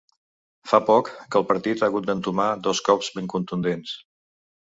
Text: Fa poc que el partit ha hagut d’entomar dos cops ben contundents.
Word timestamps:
Fa 0.69 0.77
poc 0.85 1.11
que 1.35 1.39
el 1.39 1.45
partit 1.51 1.83
ha 1.83 1.89
hagut 1.93 2.07
d’entomar 2.07 2.49
dos 2.69 2.83
cops 2.89 3.13
ben 3.19 3.31
contundents. 3.37 3.95